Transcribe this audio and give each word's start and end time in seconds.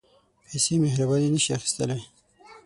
پېسې 0.47 0.75
مهرباني 0.83 1.29
نه 1.35 1.39
شي 1.43 1.51
اخیستلای. 1.57 2.01